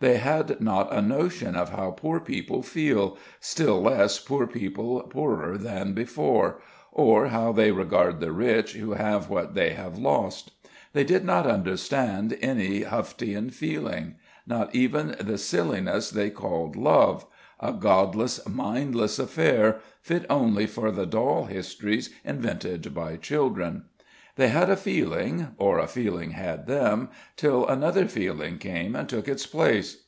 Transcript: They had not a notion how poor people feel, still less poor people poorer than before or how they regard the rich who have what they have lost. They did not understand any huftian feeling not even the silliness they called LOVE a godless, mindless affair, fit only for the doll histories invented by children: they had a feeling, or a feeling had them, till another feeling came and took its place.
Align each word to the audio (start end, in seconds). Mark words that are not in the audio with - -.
They 0.00 0.18
had 0.18 0.60
not 0.60 0.92
a 0.92 1.02
notion 1.02 1.54
how 1.54 1.90
poor 1.90 2.20
people 2.20 2.62
feel, 2.62 3.18
still 3.40 3.82
less 3.82 4.20
poor 4.20 4.46
people 4.46 5.00
poorer 5.00 5.58
than 5.58 5.92
before 5.92 6.60
or 6.92 7.28
how 7.30 7.50
they 7.50 7.72
regard 7.72 8.20
the 8.20 8.30
rich 8.30 8.74
who 8.74 8.92
have 8.92 9.28
what 9.28 9.54
they 9.56 9.70
have 9.70 9.98
lost. 9.98 10.52
They 10.92 11.02
did 11.02 11.24
not 11.24 11.48
understand 11.48 12.38
any 12.40 12.82
huftian 12.82 13.52
feeling 13.52 14.14
not 14.46 14.72
even 14.72 15.16
the 15.18 15.36
silliness 15.36 16.10
they 16.10 16.30
called 16.30 16.76
LOVE 16.76 17.26
a 17.58 17.72
godless, 17.72 18.46
mindless 18.48 19.18
affair, 19.18 19.80
fit 20.00 20.24
only 20.30 20.66
for 20.68 20.92
the 20.92 21.06
doll 21.06 21.46
histories 21.46 22.08
invented 22.24 22.94
by 22.94 23.16
children: 23.16 23.82
they 24.36 24.46
had 24.46 24.70
a 24.70 24.76
feeling, 24.76 25.48
or 25.58 25.80
a 25.80 25.86
feeling 25.88 26.30
had 26.30 26.68
them, 26.68 27.08
till 27.36 27.66
another 27.66 28.06
feeling 28.06 28.56
came 28.56 28.94
and 28.94 29.08
took 29.08 29.26
its 29.26 29.44
place. 29.46 30.04